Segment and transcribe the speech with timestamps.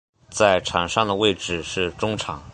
[0.31, 2.41] 在场上的位置是中场。